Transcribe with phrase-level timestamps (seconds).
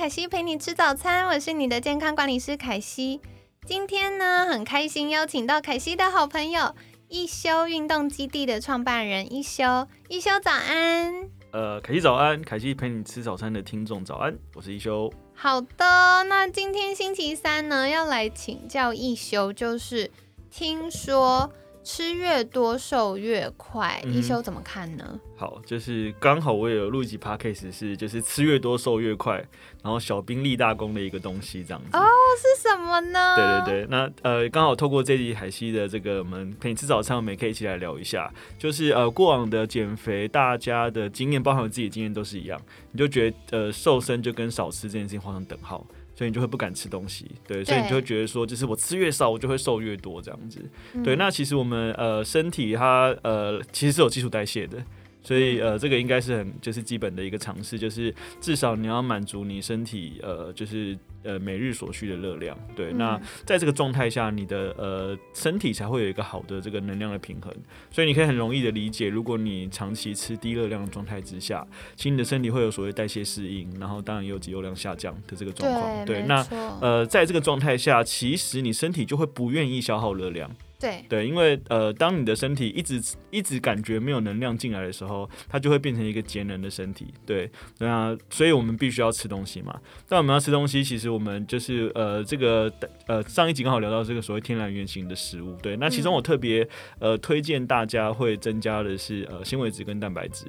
[0.00, 3.20] 凯西陪你吃早餐，我是你的健康管理师凯西。
[3.66, 6.74] 今天呢，很开心邀请到凯西的好朋友
[7.08, 11.28] 一休运动基地的创办人一休，一休早安。
[11.52, 15.12] 呃，凯西早安，凯西陪你吃早餐的听众早安，我是一休。
[15.34, 20.10] 好的，那今天星期三呢，要来请教一休，就是
[20.50, 21.52] 听说。
[21.82, 25.18] 吃越多瘦越快，一休怎么看呢？
[25.36, 29.36] 好，就是刚好我也有录一集 podcast，是就是吃越多瘦越快，
[29.82, 31.96] 然后小兵立大功的一个东西这样子。
[31.96, 32.04] 哦，
[32.38, 33.64] 是什么呢？
[33.64, 42.60] 对对对，那呃刚好透过这集海西的这个，我们陪你吃早餐，我们也可以一起来聊一下，就是呃过往的减肥，大家的经验，包含我自己的经验都是一样，
[42.92, 45.86] 你就觉得呃瘦身就跟少吃这件事情画上等号。
[46.20, 50.62] 所以你就会不敢吃东西，对，所以你就会觉得说，就是我吃越少，我就会瘦越多这样子。
[51.02, 54.76] 对，那其实我们呃身体它呃其实是有基础代谢的。
[55.22, 62.56] 所以呃，这个应该是很就是基本的一个尝试，就是至少你要满足你身体呃，就是呃每日所需的热量。
[62.74, 67.54] 对，那在这个状态下，你的呃身体才会有一个好的这个能量的平衡。
[67.90, 71.66] 所以你可以很容易的理解，如果你长期吃低热量的状态之下，
[71.96, 76.04] 其实你的身体会有所谓代谢适应，然后当然也有肌肉量下降的这个状况。
[76.06, 76.42] 对，那
[76.80, 80.50] 呃在这个状态下，其实你身体就会不愿意消耗热量。
[80.80, 83.00] 对对，因为呃，当你的身体一直
[83.30, 87.12] 一直感觉没有能量进来的时候，它就会变成一个节能的身体。
[87.26, 89.78] 对，那所以我们必须要吃东西嘛。
[90.08, 92.72] 但我们要吃东西，其实我们就是呃，这个
[93.06, 95.54] 呃，上一集刚好聊到这个所谓天然原型的食物。
[95.56, 96.66] 对，那其中我特别
[96.98, 100.46] 呃推荐大家会增加的是呃纤维质跟蛋白质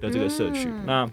[0.00, 0.68] 的这个摄取。
[0.86, 1.04] 那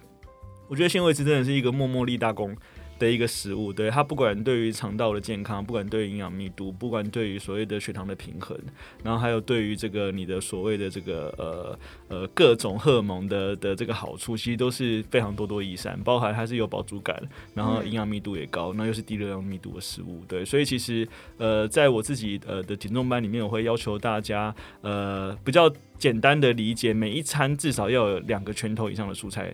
[0.67, 2.55] 我觉得纤维质真的是一个默默立大功。
[3.01, 8.55] 的一个食物，对它不管对于肠道的健康，不管对于营养密度，不管对于所谓的血糖的平衡，
[9.03, 11.79] 然后还有对于这个你的所谓的这个呃
[12.09, 17.19] 呃各种荷尔蒙的的这个好处，其实都是非常多多益善，包含它是有饱足感，
[17.55, 21.07] 然后营养密度也高，那又是低热量密度的食物，对，所以其实
[21.37, 25.67] 呃在我自己呃的减重班里面，我会要求大家呃比较
[25.97, 29.51] 简单的理解，每一餐至少要有两个拳头以上的蔬菜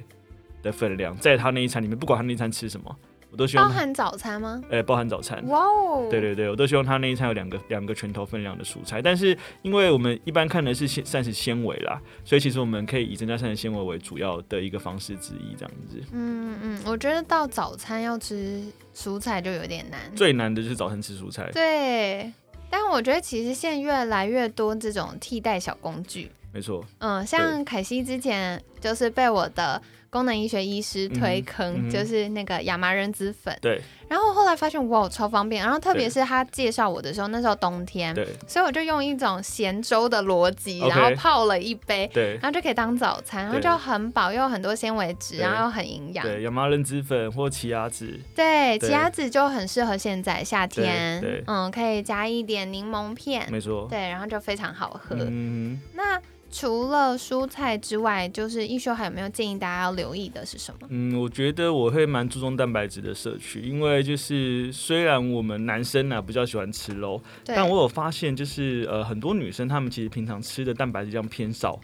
[0.61, 2.93] 的分量，在他那一餐里面，不管他那一餐吃什么。
[3.29, 4.61] 我都希望包含早餐吗？
[4.71, 5.45] 哎，包含早餐。
[5.47, 6.07] 哇哦！
[6.09, 9.01] 对对对，我都希望他那一餐有两个两个拳头分量的蔬菜。
[9.01, 16.01] 但是因为我们一般看的是膳膳食纤维啦，所以其实我们可以以增加膳食纤维为主要的一个方式之一，这样子。
[16.13, 18.63] 嗯嗯，我觉得到早餐要吃
[18.95, 19.99] 蔬菜就有点难。
[20.15, 21.49] 最难的就是早餐吃蔬菜。
[21.51, 22.31] 对，
[22.69, 26.31] 但我觉得其实现在越来越多这种替代小工具。
[26.53, 26.83] 没错。
[26.99, 29.81] 嗯，像凯西之前就是被我的。
[30.09, 33.81] 功能医学医师推坑就是那个亚麻仁籽粉，对。
[34.07, 35.61] 然后后来发现哇，超方便。
[35.61, 38.25] 然后特别是他介绍我的时候，那时候冬天，对。
[38.47, 42.35] 所以我就用一种咸粥的逻辑，然后泡了一杯，对。
[42.35, 46.25] 然后就可以当早餐，然后就很饱，又有很多纤维质，然后又很营养。
[46.25, 55.17] 对，亚麻仁籽粉或奇亚籽，对，奇亚籽就很适合现在夏天，对，嗯，可以加一点柠檬片，没错，对，然后就非常好喝。
[55.19, 56.17] 嗯那。
[56.49, 60.87] 除了蔬菜之外，就是一休还有没有建议大家要留意的是什么？
[60.89, 71.79] 嗯，我觉得我会蛮注重蛋白质的摄取，因为就是虽然我们男生呢比较喜欢吃肉，但我有发现就是呃很多女生她们其实平常吃的蛋白质量偏少，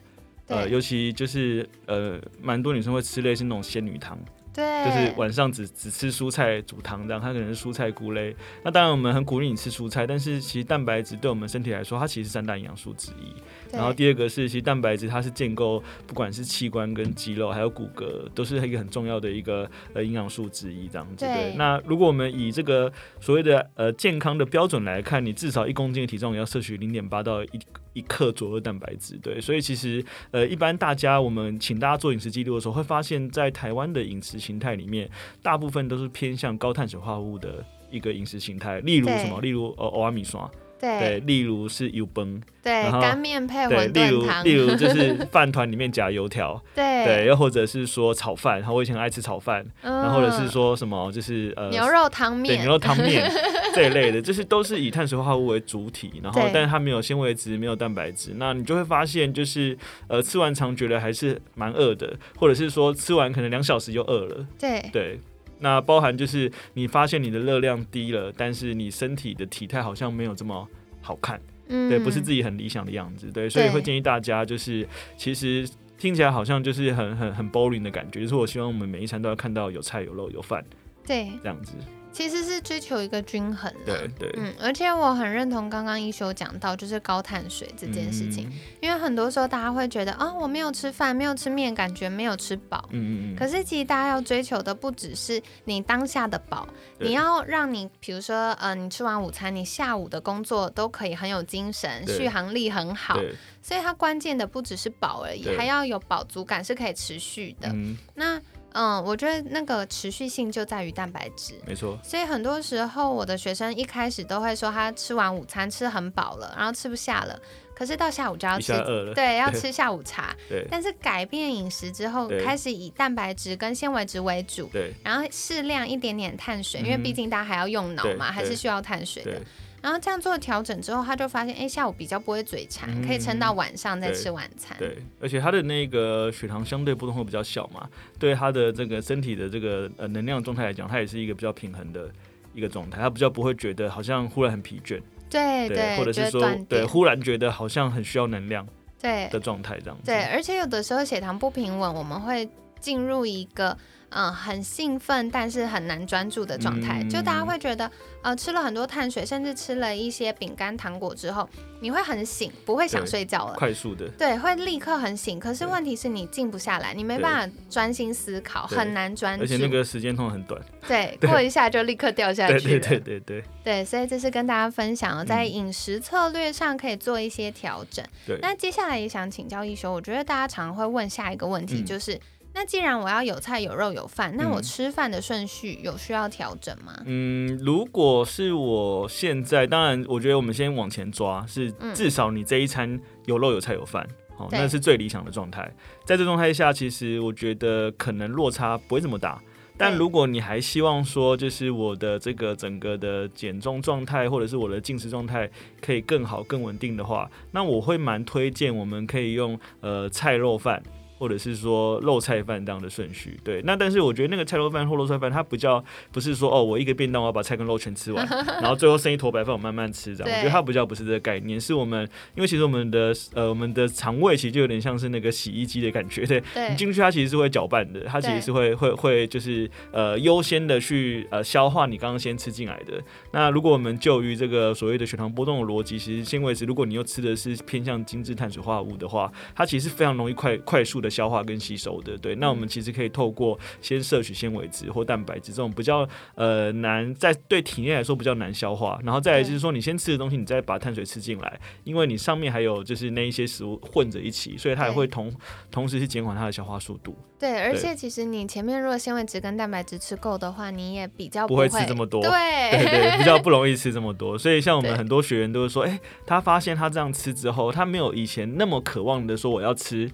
[0.48, 4.18] 呃，尤其就是呃蛮多女生会吃类似那种仙女汤。
[4.54, 8.36] 对，就是晚上只只吃蔬菜煮汤这样，它可能是蔬菜菇类。
[8.64, 13.34] 那当然我们很鼓励你吃蔬菜，但是其实蛋白质对我们身体来说，它其实是三大营养素之一。
[13.76, 21.26] 然后第二个是，其实蛋白质它是建构不管是器官跟肌肉还有骨骼，都是一个很重要的一个呃营养素之一这样子。
[21.26, 21.56] 对。
[21.56, 27.50] 那如果我们以这个所谓的呃健康的标准来看，你至少一公斤的体重要摄取零点八到一。
[27.94, 35.10] 一克左右蛋白质，对，所以其实呃，一般大家我们请大家做饮食记录的时候，会发现，在台湾的饮食形态里面，
[35.42, 40.50] 大部分都是偏向高碳水化合物的一个饮食形态，例如什么，例如呃欧阿米刷，
[40.84, 53.32] 对，对例如是油崩，对，干面配对，馄例如饨汤，例如就是饭团里面夹油条， 对，对，又或者是说炒饭，然后我以前很爱吃炒饭，然后或者是嗯说什么就是呃牛肉汤面，对牛肉汤面
[53.74, 59.78] 这一类的，就是都是以碳水化合物为主体，然后但是它没有纤维质，没有蛋白质，那你就会发现就是
[60.10, 64.84] 呃吃完常觉得还是蛮饿的，或者是说吃完可能两小时就饿了，对。
[64.92, 65.20] 对。
[65.64, 70.68] 那包含就是你发现你的热量低了，但是你身体的体态好像没有这么
[71.02, 71.40] 好看，
[71.70, 75.68] 嗯对，不是自己很理想的样子，对，所以会建议大家就是其实
[75.98, 80.64] 听起来好像就是很很很 boring 的感觉，就是我希望我们每一餐都要看到有菜有肉有饭
[81.08, 81.74] 对，这样子，
[82.14, 84.32] 其实是追求一个均衡啦对对。
[84.38, 92.88] 嗯，而且我很认同刚刚一休讲到，就是高碳水这件事情，嗯因为很多时候大家会觉得，啊、我没有吃饭，没有吃面，感觉没有吃饱。
[92.92, 96.68] 嗯嗯嗯，可是其实大家要追求的不只是你当下的饱，
[97.00, 103.20] 你要让你，比如说，呃，你吃完午餐，你下午的工作都可以很有精神，续航力很好。
[103.62, 107.70] 所以它关键的不只是饱而已，还要有饱足感，是可以持续的。
[107.74, 108.38] 嗯，那
[108.74, 111.54] 嗯，我觉得那个持续性就在于蛋白质。
[111.66, 117.40] 没错，所以很多时候，我的学生一开始都会说，他吃完午餐吃很饱了，然后吃不下了，
[117.76, 118.74] 可是到下午就要一吃
[119.16, 120.36] 对，要吃下午茶。
[120.50, 129.42] 对但是改变饮食之后，开始以蛋白质跟纤维质为主，对然后适量一点点碳水，因为嗯毕竟大家还要用脑嘛，还是需要碳水的对。
[129.84, 134.78] 然后这样做调整之后，他就发现，哎，下午比较不会嘴馋，嗯可以撑到晚上再吃晚餐。
[134.80, 142.10] 对，而且他的那个血糖相对波动会比较小嘛，对他的这个身体的这个呃能量状态来讲，它也是一个比较平衡的
[142.54, 148.66] 一个状态，他比较不会觉得好像忽然很疲倦，对对，或者是说对忽然觉得好像很需要能量
[149.02, 150.06] 对的状态这样子。
[150.06, 152.50] 对，而且有的时候血糖不平稳，我们会
[152.80, 153.78] 进入一个
[154.16, 157.02] 嗯很兴奋，但是很难专注的状态。
[157.02, 157.90] 嗯就大家会觉得，
[158.22, 161.48] 呃，吃了很多碳水，甚至吃了一些饼干、糖果之后，
[161.80, 163.54] 你会很醒，不会想睡觉了。
[163.56, 165.40] 快速的，对，会立刻很醒。
[165.40, 169.44] 可是问题是你静不下来，你没办法专心思考，很难专注。
[169.44, 170.62] 而且那个时间通常很短。
[170.88, 172.80] 对，对过一下就立刻掉下对去了。
[172.80, 178.06] 对对对对对，所以这是跟大家分享哦，在嗯饮食策略上可以做一些调整。
[178.26, 178.38] 对。
[178.42, 182.20] 那接下来也想请教一休，我觉得大家常会问下一个问题，嗯就是、
[182.56, 186.94] 那既然我要有菜有肉有饭，那我嗯吃饭的顺序有需要调整吗？
[187.06, 194.08] 嗯，如果是我现在，当然，我觉得我们先往前抓，是嗯至少你这一餐有肉有菜有饭，
[194.38, 195.70] 哦，那是最理想的状态。
[196.06, 199.42] 在这状态下，其实我觉得可能落差不会这么大。
[199.76, 205.50] 但如果你还希望说，就是我的这个整个的减重状态，或者是我的进食状态
[205.82, 210.82] 可以更好、更稳定的话，那我会蛮推荐我们可以用呃菜肉饭。
[211.24, 213.62] 或者是说肉菜饭这样的顺序，对。
[213.62, 215.82] 那但是我觉得那个菜肉饭或肉菜饭，它比较
[216.12, 218.28] 不是说哦，我一个便当我要把菜跟肉全吃完，
[218.62, 220.30] 然后最后剩一坨白饭我慢慢吃这样。
[220.30, 222.06] 我觉得它比较不是这个概念，是我们
[222.36, 226.44] 因为其实我们的呃我们的肠胃其实就有点像是那个洗衣机的感觉，对。
[226.70, 233.02] 你进去它其实是会搅拌的，它其实是会会会就是呃优先的去呃消化你刚刚先吃进来的。
[233.32, 242.18] 那如果我们就于这个所谓的血糖波动的逻辑，其实纤维质，如果你又吃的是偏向精致碳水化合物的话，它其实非常容易快快速的消化跟吸收的。
[242.18, 255.32] 对，那我们其实可以透过先摄取纤维质或蛋白质这种比较呃难在对体内来说比较难消化，然后再来就是说你先吃的东西，你再把碳水吃进来，因为你上面还有就是那一些食物混着一起，所以它也会同
[255.70, 257.16] 同时去减缓它的消化速度。
[257.40, 262.22] 对，而且其实你前面如果纤维质跟蛋白质吃够的话，你也比较不会会吃这么多。
[262.22, 262.32] 对。
[262.74, 270.10] 对对，比较不容易吃这么多， 所以像我们很多学员都是说，哎、他发现他这样吃之后，他没有以前那么渴望的说我要吃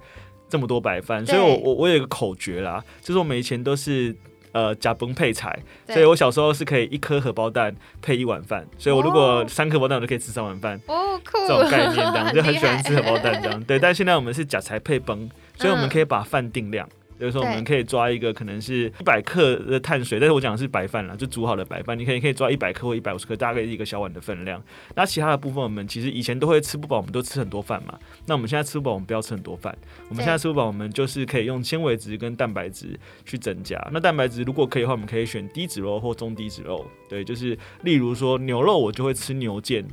[0.49, 4.15] 这么多白饭，所以我我我有一个口诀啦，就是我们以前都是。
[4.51, 5.55] 呃，假崩配菜，
[5.87, 13.63] 所以我小时候是可以一颗荷包蛋配一碗饭，所以我如果哦三颗荷包蛋，我就可以吃三碗饭，哦，酷，这种概念这样就很喜欢吃 荷包蛋这样。
[13.65, 16.89] 对，但现在我们是假菜配崩，所以我们嗯可以把饭定量。
[17.19, 24.63] 比如说，我们可以抓一个可能是一百克的碳水，但是我讲的是白饭啦，就煮好的白饭，你可以可以抓一百克或一百五十克，大概一个小碗的分量。
[24.95, 27.99] 那其他的部分，我们其实以前都会吃不饱，我们都吃很多饭嘛。
[28.25, 29.77] 那我们现在吃不饱，我们不要吃很多饭。
[30.07, 33.77] 我们现在吃不饱，我们就是可以用纤维质跟蛋白质去增加。
[33.91, 36.85] 那蛋白质如果可以的话，我们可以选低脂肉或中低脂肉。
[37.09, 39.83] 对，就是例如说牛肉，我就会吃牛腱。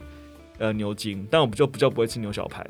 [0.59, 2.66] 呃，牛筋，但我就比较不会吃牛小排，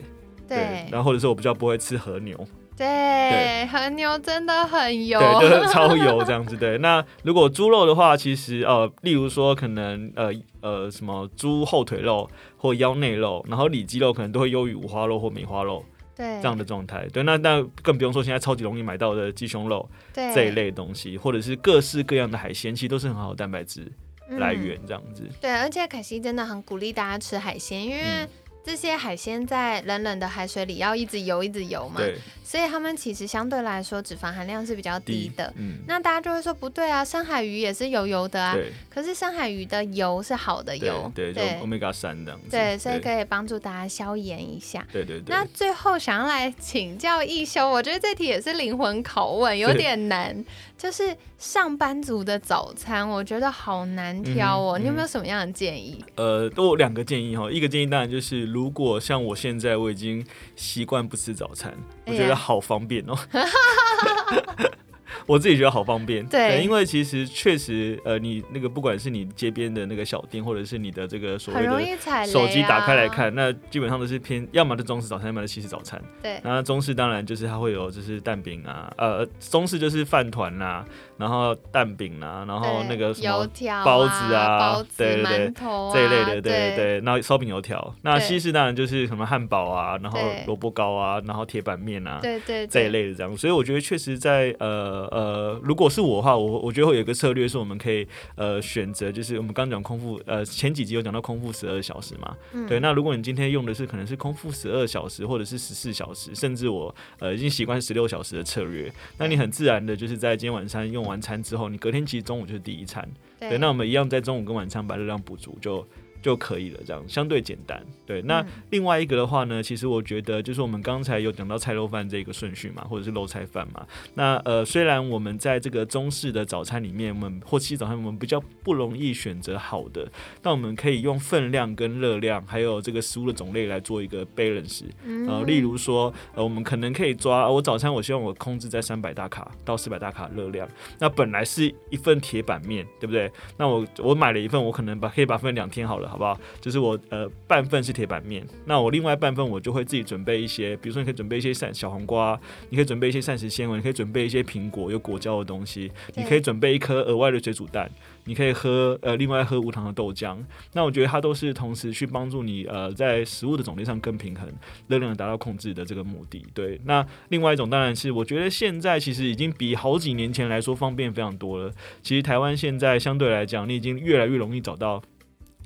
[0.49, 2.37] 对然后或者是我比较不会吃和牛，
[2.77, 6.57] 对，和牛真的很油，对，就是超油这样子。
[6.57, 10.31] 对，那如果猪肉的话，其实呃，例如说可能呃
[10.61, 15.83] 呃什么猪后腿肉或腰内肉，然后里脊肉可能都会优于五花肉或梅花肉
[16.15, 16.27] 对。
[16.41, 17.07] 这样的状态。
[17.13, 23.91] 对，那那更不用说现在超级容易买到的鸡胸肉对这一类的东西，或者是各式各样的海鲜，其实都是很好的蛋白质
[24.29, 25.23] 来源这样子。
[25.41, 28.29] 对，而且凯西真的很鼓励大家吃海鲜，因为
[28.65, 32.17] 这些海鲜在冷冷的海水里要一直游一直游嘛，对，
[32.47, 35.53] 所以他们其实相对来说脂肪含量是比较低的。
[35.57, 42.47] 嗯，那大家就会说不对啊，深海鱼也是油油的啊，对可是深海鱼的油是好的油，对，就 omega 三这样子。
[42.49, 44.87] 对，所以可以帮助大家消炎一下。
[44.93, 45.25] 对对对。
[45.35, 50.45] 那最后想要来请教一休，我觉得这题也是灵魂拷问，有点难。
[50.79, 54.79] 就是上班族的早餐，我觉得好难挑哦。
[54.79, 56.05] 你有没有什么样的建议？
[56.17, 57.51] 呃，都有两个建议哈。
[57.51, 60.25] 一个建议当然就是，如果像我现在我已经
[60.55, 61.73] 习惯不吃早餐，
[62.05, 63.17] 我觉得好方便哦。
[65.27, 76.01] 我自己觉得好方便，对因为其实确实，呃，你那个不管是你街边的那个小店，或者是你的这个所谓的手机打开来，看，那基本上都是偏，要么是中式早餐，要么是西式早餐。
[76.23, 80.85] 对，那中式当然就是它会有就是蛋饼啊，呃，中式就是饭团啦，
[81.17, 83.49] 然后蛋饼啦，然后那个什么、
[83.85, 85.53] 包子啊包子、对对对
[85.93, 87.95] 这一类的，对对对，然后烧饼油条。
[88.03, 92.21] 那西式当然就是什么汉堡啊，然后萝卜糕啊，然后铁板面啊。
[92.23, 102.67] 对对这一类的这样，所以我觉得确实在呃呃，如果是我的话，我我觉得会有一个策略是我们可以呃选择，就是我们刚讲空腹呃前几集有讲到空腹十二小时嘛，嗯。
[102.67, 113.09] 对，那如果你今天用的是可能是空腹十二小时或者是十四小时，甚至我呃已经习惯十六小时的策略，那你很自然的就是在今天晚上用完餐之后，你隔天其实中午就是第一餐，
[113.41, 115.87] 对对，那我们一样在中午跟晚餐把热量补足就。
[116.27, 117.81] 就可以了，这样相对简单。
[118.05, 123.87] 对，那嗯另外一个的话呢，其实我觉得就是我们刚才有讲到菜肉饭这个顺序嘛，或者是肉菜饭嘛。
[124.15, 130.11] 那呃，虽然我们在这个中式的早餐里面，我们或西式早餐我们比较不容易选择好的，
[130.43, 134.83] 但我们可以用分量跟热量，还有这个食物的种类来做一个 balance。
[135.29, 140.69] 呃，例如说，呃，我们可能可以抓呃我早餐，我希望我控制在三百大卡到四百大卡热量。
[140.99, 143.31] 那本来是一份铁板面，对不对？
[143.57, 146.41] 那我我买了一份，我可能把可以把分两天好了，好不好？
[146.63, 152.39] 就是我呃半份是铁板面，那我另外半份我就会自己准备一些，比如说你可以准备一些膳小黄瓜，
[152.71, 157.91] 你可以准备一些膳食纤维，你可以准备一些苹果有果胶的东西，你可以准备一颗额外的水煮蛋。
[158.29, 160.37] 你可以喝呃，另外喝无糖的豆浆。
[160.73, 164.49] 那我觉得它都是同时去帮助你呃，在食物的种类上更平衡，
[164.89, 166.45] 热量达到控制的这个目的。
[166.53, 171.71] 对，那另外一种当然是我觉得现在其实已经比好几年前来说方便非常多了。
[172.03, 175.01] 其实台湾现在相对来讲，你已经越来越容易找到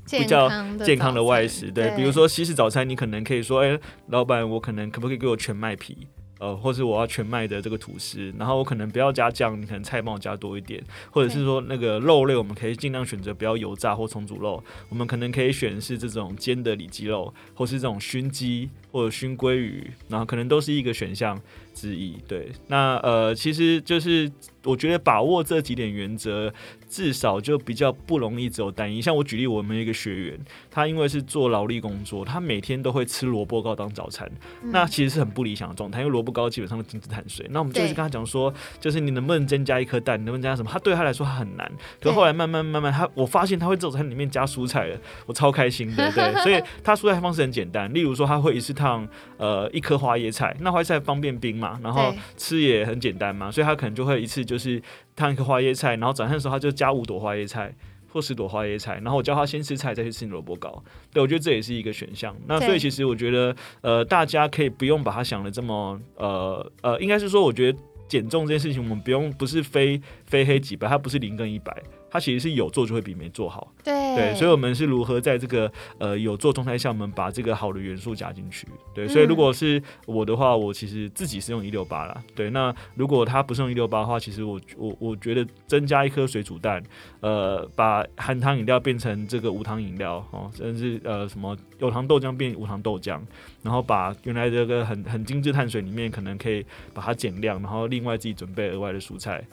[0.08, 0.48] 比较
[0.84, 1.70] 健康的外食。
[1.70, 3.78] 对，比如说西式早餐，你可能可以说，哎、
[4.08, 6.06] 老板，我可能可不可以给我全麦皮？
[6.38, 21.40] 呃，或是我要全麦的这个吐司，然后我可能不要加酱，你可能菜帮我加多一点，或者是说那个肉类，我们可以尽量选择不要油炸或重组肉，我们可能可以选是这种煎的里脊肉，或是这种熏鸡或者熏鲑鱼，然后可能都是一个选项
[21.74, 22.16] 之一。
[22.26, 24.30] 对，那呃，其实就是
[24.64, 26.52] 我觉得把握这几点原则，
[26.88, 29.00] 至少就比较不容易只有单一。
[29.00, 30.38] 像我举例，我们一个学员，
[30.70, 34.30] 他因为是做劳力工作，他每天都会吃萝卜糕当早餐，
[34.62, 37.46] 嗯那其实是很不理想的状态，因为萝卜糕基本上都精致碳水。
[37.50, 40.70] 那我们就是跟他讲说，就是你能不能增加一颗蛋，能不能加什么？
[40.70, 41.70] 他对他来说很难，
[42.00, 46.12] 可后来慢慢慢慢，他我发现他会在早餐里面加蔬菜了，我超开心的。
[46.12, 49.06] 对，所以他蔬菜方式很简单，例如说他会一次烫
[49.36, 54.82] 呃一颗花椰菜，那花椰菜方便冰嘛，然后吃也很简单嘛，所以他可能就会一次就是
[55.14, 57.74] 烫一颗花椰菜，然后早餐的时候他就加五朵花椰菜。
[58.12, 60.82] 或十朵花椰菜，然后我叫他先吃菜，再去吃萝卜糕。
[61.12, 62.34] 对我觉得这也是一个选项。
[62.48, 71.72] 那所以其实我觉得，呃，大家可以不用把它想的这么，呃呃，应该是说，我觉得减重这件事情，我们不用不是非非黑即白，它不是零跟一百，
[72.10, 73.72] 它其实是有做就会比没做好。
[73.84, 78.66] 对对，所以我们是如何在这个呃有做状态下，我们把这个好的元素加进去。
[78.92, 82.22] 对，所以如果是我的话，我其实自己是用一六八啦。
[82.34, 86.82] 对，那如果他不是用一六八的话，其实我我我觉得增加一颗水煮蛋，
[87.20, 93.20] 呃，把含糖饮料变成这个无糖饮料哦，甚至呃什么有糖豆浆变无糖豆浆，
[93.62, 99.44] 然后把原来这个很很精致碳水里面可能可以把它减量，然后另外自己准备额外的蔬菜。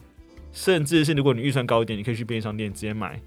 [0.51, 3.19] 甚至是如果你预算高一点，你可以去便利商店直接买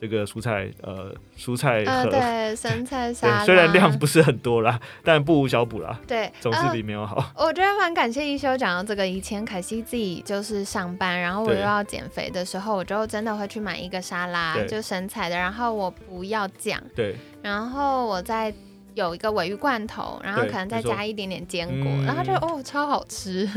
[0.00, 7.30] 这个蔬菜，呃，蔬菜呃，对， 生菜沙拉，虽然量不是很多啦，但不无小补啦，对， 总是呃比没有好。
[7.36, 9.04] 我觉得蛮感谢一休讲到这个。
[9.06, 18.54] 以前凯西自己就是上班，然后我又要减肥的时候，我就真的会去买一个沙拉，对就生菜的，然后我不要酱，对，然后我再
[18.98, 23.48] 有一个尾鱼罐头，然后可能再加一点点坚果，嗯然后就哦超好吃。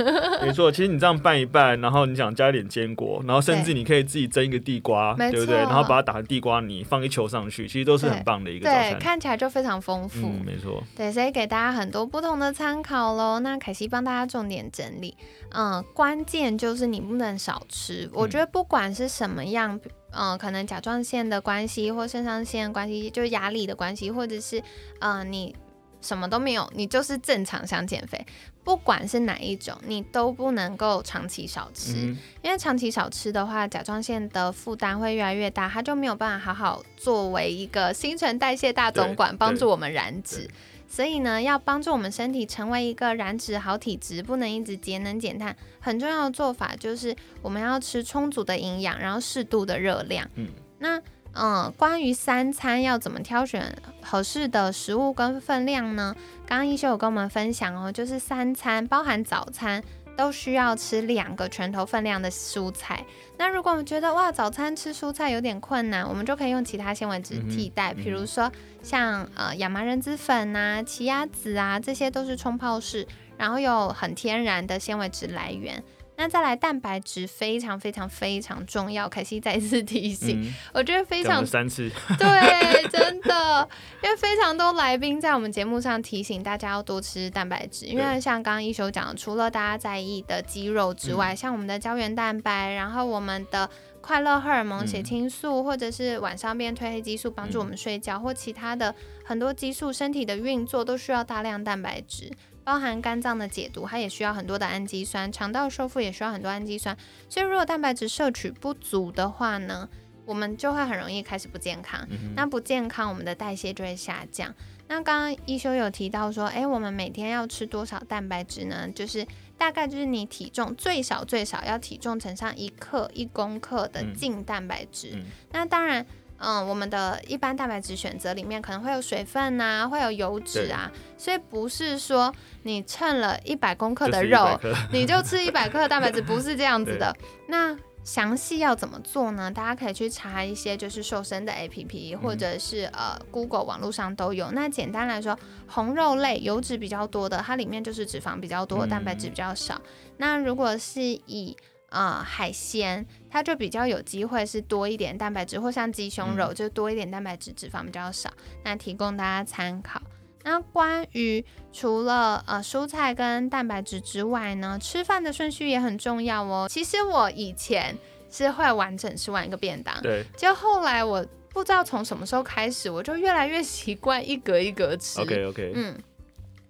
[0.41, 0.71] 没错。
[0.71, 5.57] 其实你这样拌一拌，然后你想加一点坚果，然后甚至你可以自己蒸一个地瓜，没对不对？
[5.57, 10.27] 然后把它打成地瓜泥，放一球上去，其实都是很棒的一个早对，看起来就非常丰富。
[10.27, 10.83] 嗯，没错。
[10.95, 13.39] 对，所以给大家很多不同的参考喽。
[13.39, 15.17] 那凯西帮大家重点整理，
[15.49, 18.07] 嗯，关键就是你不能少吃。
[18.13, 19.91] 我觉得不管是什么样嗯、
[20.37, 24.59] 可能甲状腺的关系或肾上腺关系，就是压力的关系，或者是
[24.99, 25.55] 嗯、呃你
[26.01, 28.25] 什么都没有，你就是正常想减肥，
[28.63, 31.93] 不管是哪一种，你都不能够长期少吃。
[31.93, 40.51] 嗯因为长期少吃的话，甲状腺的负担会越来越大，它就没有办法好好作为一个新陈代谢大总管，帮助我们燃脂对。
[40.91, 45.55] 所以呢，要帮助我们身体成为一个燃脂好体质，不能一直节能减碳。
[45.79, 50.29] 很重要的做法就是我们要吃充足的营养，然后适度的热量。
[50.35, 51.01] 嗯，那
[51.33, 56.13] 嗯，关于三餐要怎么挑选合适的食物跟分量呢？
[56.45, 59.81] 刚刚一休有跟我们分享哦，就是三餐包含早餐
[60.21, 63.03] 都需要吃两个拳头分量的蔬菜。
[63.37, 68.51] 那如果我们觉得哇早餐吃蔬菜有点困难，我们就可以用其他纤维质替代，比如说
[68.83, 75.83] 像呃亚麻仁籽粉啊、奇亚籽啊，这些都是冲泡式，然后有很天然的纤维质来源。
[76.21, 83.67] 那再来蛋白质非常非常非常重要，凯西再次提醒，嗯，我觉得非常三次，对，真的，
[84.03, 93.67] 因为非常多来宾在我们节目上提醒大家要多吃蛋白质，因为像刚刚一休讲的，除了大家在意的肌肉之嗯外，像我们的胶原蛋白，然后我们的
[93.99, 98.93] 快乐荷尔蒙、嗯血清素，或者是晚上变褪黑激素帮助我们睡觉，或其他的
[99.25, 102.31] 很多激素，身体的运作都需要大量蛋白质。
[102.63, 106.95] 包含肝脏的解毒，它也需要很多的氨基酸；肠道修复也需要很多氨基酸。
[107.27, 109.89] 所以，如果蛋白质摄取不足的话呢，
[110.25, 112.07] 我们就会很容易开始不健康。
[112.09, 114.53] 嗯那不健康，我们的代谢就会下降。
[114.87, 118.87] 那刚刚一休有提到说，诶，我们每天要吃多少蛋白质呢？
[118.89, 119.25] 就是
[119.57, 125.11] 大概就是你体重最少最少要体重乘上一克一公克的嗯净蛋白质。
[125.15, 126.05] 嗯那当然。
[126.41, 132.33] 嗯，我们的一般蛋白质选择里面可能会有水分呐、会有油脂啊，所以不是说
[132.63, 137.15] 你称了一百公克的肉，100克你就吃一百克的蛋白质，不是这样子 的。
[137.47, 139.51] 那详细要怎么做呢？
[139.51, 144.49] 大家可以去查一些就是瘦身的 APP，或者是呃 Google 网络上都有。
[144.53, 149.79] 那简单来说，红肉类油脂比较多的，它里面就是脂肪比较多，嗯蛋白质比较少。
[150.17, 151.55] 那如果是以
[151.89, 158.29] 呃海鲜，它就比较有机会是多一点蛋白质，或像鸡胸肉、就多一点蛋白质，脂肪比较少。
[158.63, 160.01] 那提供大家参考。
[160.43, 166.67] 那关于除了呃蔬菜跟蛋白质之外呢，吃饭的顺序也很重要哦。
[166.69, 167.95] 其实我以前
[168.29, 175.21] 是会完整吃完一个便当，对就后来我不知道从什么时候开始，我就越来越习惯一格一格吃。
[175.21, 175.95] ，OK OK，嗯，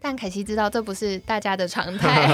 [0.02, 2.28] 但凯西知道这不是大家的常态。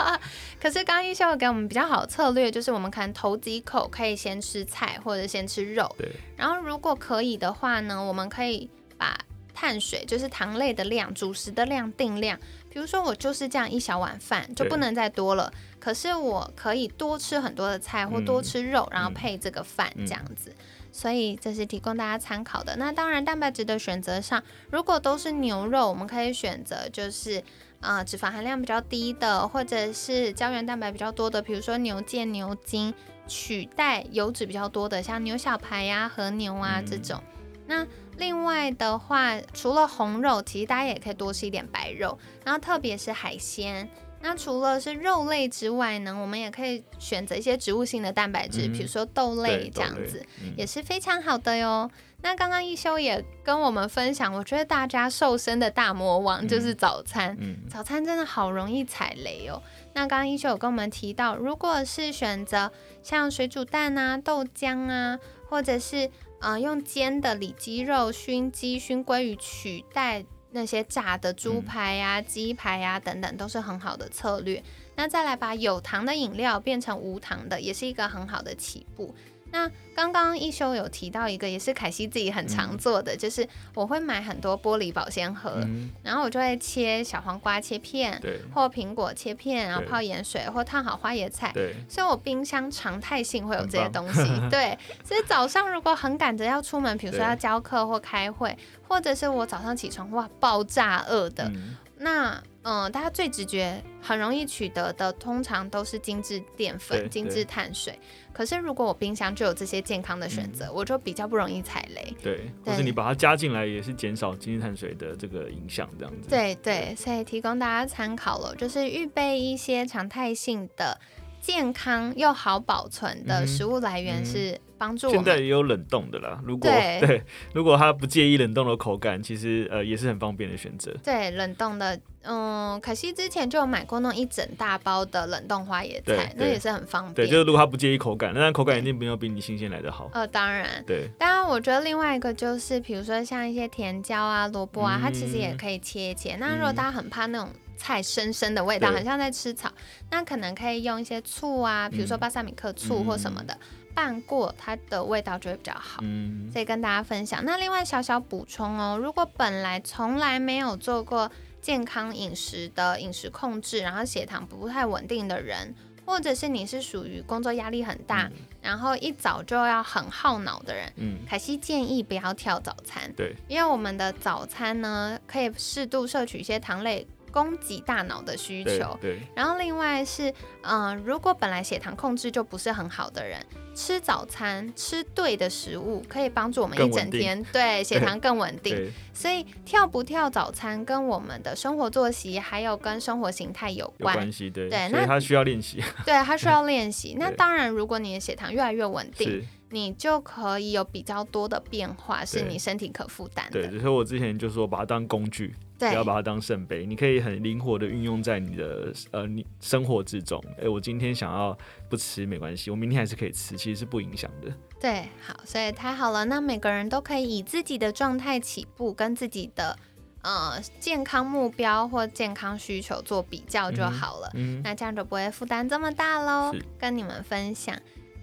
[0.60, 9.16] 可是刚刚一秀给我们比较好的策略，就是我们可能头几口可以先吃菜或者先吃肉，对，然后如果可以的话呢，我们可以把
[9.54, 12.38] 碳水，就是糖类的量、主食的量定量。
[12.68, 15.50] 比如说我就是这样一小碗饭，就不能再多了。
[15.80, 20.54] 可是我可以多吃很多的菜或多嗯吃肉，然后嗯配这个饭嗯这样子。
[20.96, 22.74] 所以这是提供大家参考的。
[22.76, 27.44] 那当然，蛋白质的选择上，如果都是牛肉，我们可以选择就是
[27.80, 32.94] 呃脂肪含量比较低的，或者是胶原蛋白比较多的，比如说牛腱、牛筋，
[33.28, 37.22] 取代油脂比较多的，像牛小排呀、和牛啊嗯这种。
[37.66, 43.86] 那另外的话，除了红肉，其实大家也可以多吃一点白肉，然后特别是海鲜。
[44.20, 51.90] 那除了是肉类之外呢，我们也可以选择一些植物性的蛋白质，嗯比如说豆类这样子，嗯也是非常好的哟。
[52.22, 57.36] 那刚刚一休也跟我们分享，我觉得大家瘦身的大魔王就是早餐。
[57.38, 59.62] 嗯早餐真的好容易踩雷哦。
[59.94, 74.62] 那刚刚一休有跟我们提到，如果是选择像水煮蛋啊、豆浆啊，或者是呃用煎的里脊肉、熏鸡、熏鲑鱼取代那些炸的猪排啊、鸡排啊等等，都是很好的策略。
[74.94, 79.14] 那再来把有糖的饮料变成无糖的，也是一个很好的起步。
[79.50, 88.40] 那刚刚一休有提到一个，也是凯西自己很常做的，就是我会买很多玻璃保鲜盒，嗯，然后我就会切小黄瓜切片，对。
[88.52, 91.50] 或苹果切片，然后泡盐水，或烫好花椰菜。
[91.54, 94.76] 对，所以我冰箱常态性会有这些东西， 对。
[95.04, 98.56] 所以早上如果很赶着要出门，比如说要教课或开会，
[98.86, 101.76] 或者是我早上起床哇爆炸饿的，嗯。
[101.98, 107.98] 那嗯、呃大家最直觉很容易取得的，通常都是精致淀粉、精致碳水。
[108.32, 112.12] 可是如果我冰箱就有这些健康的选择，我就比较不容易踩雷。
[112.22, 116.28] 对，或对是你把它加进来，也是减少精致碳水的这个影响，这样子。
[116.28, 121.00] 对对，所以提供大家参考了，就是预备一些常态性的
[121.40, 125.12] 健康又好保存的食物来源是帮助我。
[125.12, 127.22] 现在也有冷冻的啦，如果对 对，
[127.54, 130.94] 如果他不介意冷冻的口感，其实呃也是很方便的选择。
[131.02, 137.14] 对，冷冻的，嗯，可惜之前就有买过那种一整大包的冷冻花椰菜，那也是很方便。
[137.14, 140.10] 对，就是如果他不介意口感，那口感一定没有比你新鲜来的好。
[140.12, 145.56] 呃，当然，对，当然，我觉得另外一个就是，比如说像一些甜椒啊、萝卜啊，它其实也嗯。
[145.56, 146.36] 可以切一切。
[146.36, 146.74] 那如果嗯。
[146.74, 148.96] 大家很怕那种菜生生的味道，对。
[148.96, 149.70] 很像在吃草，
[150.10, 152.20] 那可能可以用一些醋啊，比如说嗯。
[152.20, 153.56] 巴萨米克醋或什么的，
[153.94, 156.00] 拌过，它的味道就会比较好。
[156.02, 157.42] 嗯，所以跟大家分享。
[157.44, 168.30] 那另外小小补充哦，如果本来从来没有做过健康饮食的饮食控制，然后血糖不太稳定的人，或者是你是属于工作压力很大，
[168.62, 177.06] 然后一早就要很耗脑的人，嗯，凯西建议不要跳早餐，对，因为我们的早餐呢可以适度摄取一些糖类，
[177.36, 178.96] 供给大脑的需求。
[178.98, 183.44] 对，然后另外是，嗯、如果本来血糖控制就不是很好的人，
[183.74, 188.90] 吃早餐吃对的食物，可以帮助我们一整天对血糖更稳定。
[189.12, 197.16] 所以跳不跳早餐跟我们的生活作息还有跟生活形态有有关，关系，对，对那他需要练习，对，他需要练习。
[197.20, 203.78] 那当然，如果你的血糖越来越稳定，你就可以有比较多的变化，是你身体可负担对，的。
[203.78, 210.42] 所以我之前就说把它当工具，不要把它当圣杯，你可以很灵活的运用在你的呃你生活之中。
[210.60, 211.56] 哎、我今天想要
[211.88, 214.52] 不吃没关系，我明天还是可以吃，其实是不影响的。
[214.80, 216.24] 对，好，所以太好了。
[216.26, 219.76] 那每个人都可以以自己的状态起步，跟自己的
[220.22, 224.30] 呃健康目标或健康需求做比较就好了。
[224.34, 226.54] 嗯，那这样就不会负担这么大喽。
[226.78, 227.74] 跟你们分享。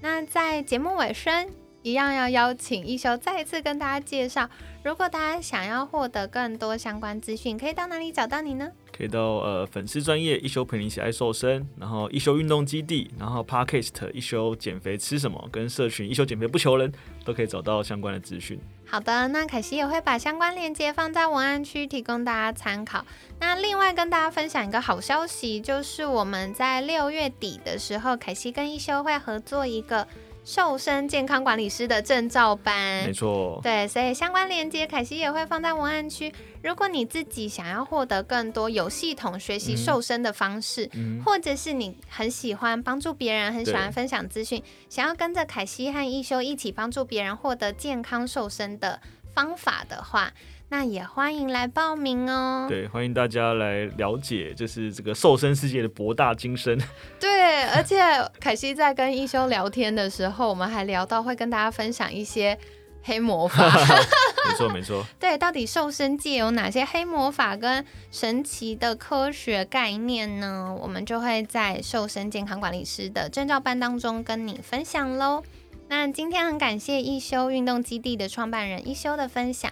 [0.02, 1.50] 那在节目尾声，
[1.82, 4.50] 一样要邀请一休再一次跟大家介绍，
[4.84, 8.70] 如果大家想要获得更多相关资讯，可以到哪里找到你呢？
[8.96, 16.92] 可以到呃粉丝专业一休陪你一起爱瘦身，然后一休运动基地，然后 Podcast 一休减肥吃什么，跟社群一休减肥不求人
[17.24, 18.60] 都可以找到相关的资讯。
[18.86, 23.06] 好的，那凯西也会把相关链接放在文案区，提供大家参考。
[23.40, 30.06] 那另外跟大家分享一个好消息，就是我们在六月底的时候，凯西跟一休会合作一个
[30.46, 33.14] 瘦身健康管理师的证照班没。
[33.14, 36.34] 错，对，所以相关链接凯西也会放在文案区。
[36.62, 49.02] 如果你自己想要获得更多有系统学习嗯瘦身的方式，嗯，或者是你很喜欢帮助别人，很喜欢分享资讯，想要跟着凯西和一休一起帮助别人获得健康瘦身的
[49.34, 50.32] 方法的话，
[50.74, 52.66] 那也欢迎来报名哦。
[52.68, 56.76] 对，欢迎大家来了解，就是这个瘦身世界的博大精深。
[57.22, 58.02] 对，而且
[58.40, 62.58] 凯西在跟一休聊天的时候，我们还聊到会跟大家分享一些
[63.04, 63.64] 黑魔法。
[63.70, 70.76] 没错，没错， 对，到底瘦身界有哪些黑魔法跟神奇的科学概念呢？
[70.82, 75.44] 我们就会在瘦身健康管理师的证照班当中跟你分享喽。
[75.88, 79.72] 那今天很感谢一休运动基地的创办人一休的分享，